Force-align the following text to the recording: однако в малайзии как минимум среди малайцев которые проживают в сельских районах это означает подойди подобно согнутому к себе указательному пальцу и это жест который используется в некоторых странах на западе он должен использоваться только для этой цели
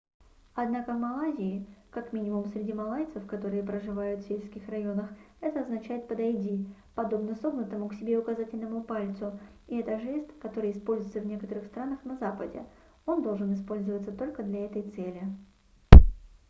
однако 0.55 0.93
в 0.93 0.99
малайзии 0.99 1.63
как 1.91 2.11
минимум 2.11 2.47
среди 2.47 2.73
малайцев 2.73 3.27
которые 3.27 3.61
проживают 3.61 4.21
в 4.23 4.27
сельских 4.27 4.67
районах 4.67 5.07
это 5.41 5.61
означает 5.61 6.07
подойди 6.07 6.65
подобно 6.95 7.35
согнутому 7.35 7.87
к 7.87 7.93
себе 7.93 8.17
указательному 8.17 8.81
пальцу 8.81 9.39
и 9.67 9.79
это 9.79 9.99
жест 9.99 10.25
который 10.41 10.71
используется 10.71 11.19
в 11.19 11.27
некоторых 11.27 11.67
странах 11.67 12.03
на 12.03 12.17
западе 12.17 12.65
он 13.05 13.21
должен 13.21 13.53
использоваться 13.53 14.11
только 14.11 14.41
для 14.41 14.65
этой 14.65 14.81
цели 14.89 15.27